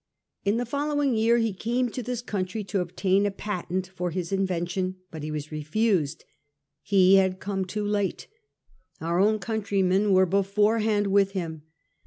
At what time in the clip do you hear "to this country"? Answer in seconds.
1.91-2.63